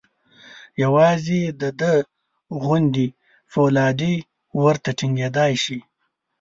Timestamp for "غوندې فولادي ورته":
2.61-4.89